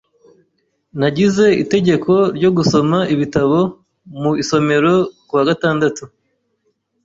[0.99, 3.57] Nagize itegeko ryo gusoma ibitabo
[4.21, 4.93] mu isomero
[5.27, 6.03] kuwa gatandatu.